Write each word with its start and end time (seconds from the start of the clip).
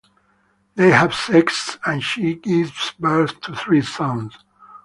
They 0.73 0.89
have 0.89 1.13
sex, 1.13 1.77
and 1.85 2.03
she 2.03 2.33
gives 2.33 2.91
birth 2.93 3.39
to 3.41 3.55
three 3.55 3.83
sons. 3.83 4.33